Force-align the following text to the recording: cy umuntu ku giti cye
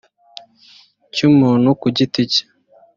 cy 1.13 1.21
umuntu 1.29 1.69
ku 1.79 1.87
giti 1.95 2.21
cye 2.31 2.43